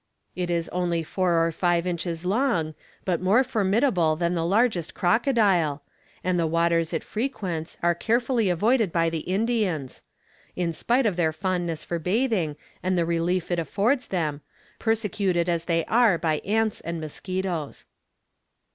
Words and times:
It 0.35 0.49
is 0.49 0.67
only 0.69 1.03
four 1.03 1.45
or 1.45 1.51
five 1.51 1.85
inches 1.85 2.25
long, 2.25 2.73
but 3.05 3.21
more 3.21 3.43
formidable 3.43 4.15
than 4.15 4.33
the 4.33 4.43
largest 4.43 4.95
crocodile, 4.95 5.83
and 6.23 6.39
the 6.39 6.47
waters 6.47 6.91
it 6.91 7.03
frequents 7.03 7.77
are 7.83 7.93
carefully 7.93 8.49
avoided 8.49 8.91
by 8.91 9.11
the 9.11 9.19
Indians, 9.19 10.01
in 10.55 10.73
spite 10.73 11.05
of 11.05 11.17
their 11.17 11.31
fondness 11.31 11.83
for 11.83 11.99
bathing, 11.99 12.55
and 12.81 12.97
the 12.97 13.05
relief 13.05 13.51
it 13.51 13.59
affords 13.59 14.07
them, 14.07 14.41
persecuted 14.79 15.47
as 15.47 15.65
they 15.65 15.85
are 15.85 16.17
by 16.17 16.39
ants 16.39 16.81
and 16.81 16.99
mosquitoes. 16.99 17.85